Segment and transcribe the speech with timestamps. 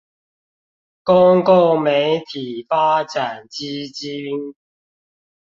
[1.03, 4.55] 公共媒體發展基金